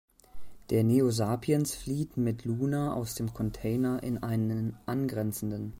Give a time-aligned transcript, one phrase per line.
[0.71, 5.69] Der Neo Sapiens flieht mit Luna aus dem Container in einen angrenzenden.